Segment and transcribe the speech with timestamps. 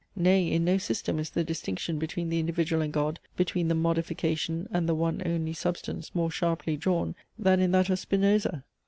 [0.15, 4.67] Nay, in no system is the distinction between the individual and God, between the Modification,
[4.71, 8.63] and the one only Substance, more sharply drawn, than in that of Spinoza.